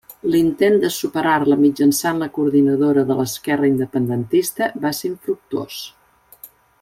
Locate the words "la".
2.23-2.29